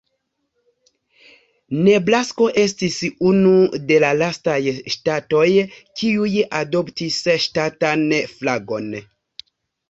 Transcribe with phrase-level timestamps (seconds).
[1.87, 2.97] Nebrasko estis
[3.31, 3.51] unu
[3.91, 4.57] de la lastaj
[4.95, 5.43] ŝtatoj,
[6.01, 8.91] kiuj adoptis ŝtatan flagon.